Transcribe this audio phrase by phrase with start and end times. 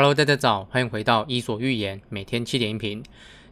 [0.00, 3.02] Hello，大家早，欢迎回到伊索寓言，每天七点音频。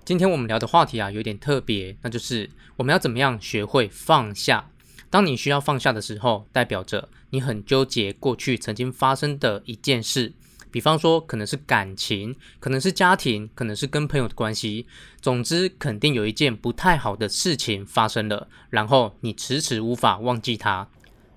[0.03, 4.71] 今天我们聊的话题啊，有点特别，那就是我们要怎么样学会放下。
[5.11, 10.33] 当你需要放下的时候，代表着你很纠结过去曾经发生的一件事，
[10.71, 14.87] 比方说可能是感情，可能是家庭，可能是跟朋友的关系，
[15.21, 20.89] 总之肯定有一件不太好的事情发生了，然后你迟迟无法忘记它。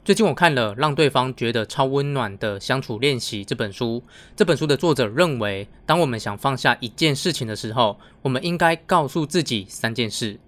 [0.03, 4.03] 最近我看了《让对方觉得超温暖的相处练习》这本书。
[4.35, 10.39] 这本书的作者认为，当我们想放下一件事情的时候，我们应该告诉自己三件事。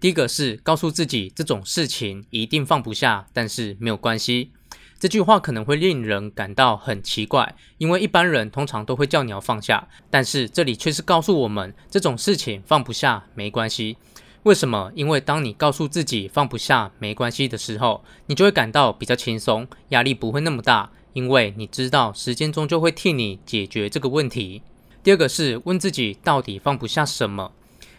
[0.00, 4.50] 第一个是告诉自己这种事情一定放不下，但是没有关系。
[4.98, 13.98] 这句话可能会令人感到很奇怪，因为一般人通常都会叫你要放下，但是这里却是告诉我们这种事情放不下没关系。
[14.46, 14.92] 为什么？
[14.94, 24.62] 因为当你告诉自己放不下没关系的时候，你就会感到比较轻松，压力不会那么大，因为你知道时间终究会替你解决这个问题。
[25.02, 27.50] 第二个是问自己到底放不下什么。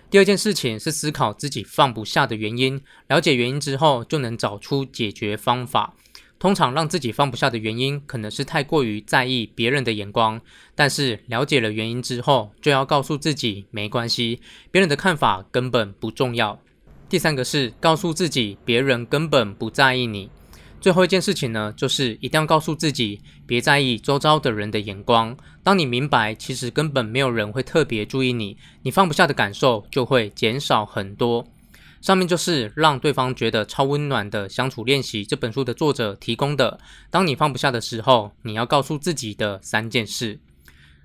[0.10, 5.96] 第二件事情是思考自己放不下的原因，了解原因之后，就能找出解决方法。
[6.40, 10.40] 通常让自己放不下的原因，可能是太过于在意别人的眼光。
[10.76, 16.60] 但是了解了原因之后，就要告诉自己没关系，别人的看法根本不重要。
[17.10, 20.30] 第三个是告诉自己，别人根本不在意你。
[20.80, 25.36] 最后一件事情呢，就是一定要告诉自己，别在意周遭的人的眼光。
[25.64, 31.48] 当你明白其实根本没有人会特别注意你，你放不下的感受就会减少很多。
[32.02, 36.80] 上面就是让对方觉得超温暖的相处练习这本书的作者提供的。
[37.10, 40.40] 当你放不下的时候，你要告诉自己的三件事。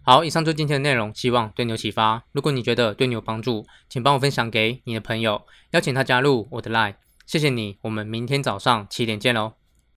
[0.05, 2.25] 好，以上就今天的内容，希望对你有启发。
[2.33, 6.97] 如果你觉得对你有帮助，请帮我分享给你的朋友，邀请他加入我的 Line。
[7.25, 9.62] 谢谢你，我们明天早上七点见喽。